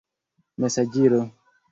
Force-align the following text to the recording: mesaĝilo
mesaĝilo 0.63 1.21